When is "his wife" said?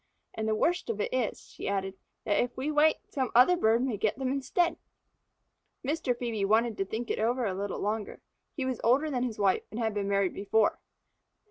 9.21-9.61